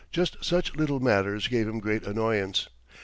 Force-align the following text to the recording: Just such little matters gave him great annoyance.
Just 0.11 0.43
such 0.43 0.75
little 0.75 0.99
matters 0.99 1.47
gave 1.47 1.67
him 1.67 1.77
great 1.79 2.07
annoyance. 2.07 2.67